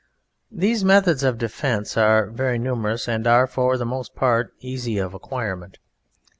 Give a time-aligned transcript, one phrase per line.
[0.49, 5.13] These methods of defence are very numerous and are for the most part easy of
[5.13, 5.77] acquirement.